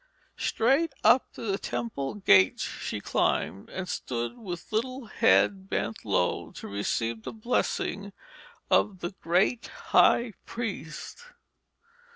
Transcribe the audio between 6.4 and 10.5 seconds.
to receive the blessing of the great high